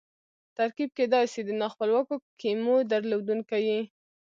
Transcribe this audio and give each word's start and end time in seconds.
ترکیب 0.57 0.89
کېدای 0.97 1.25
سي 1.33 1.41
د 1.45 1.49
نا 1.59 1.67
خپلواکو 1.73 2.15
کیمو 2.41 2.75
درلودونکی 2.91 3.61
يي. 3.69 3.81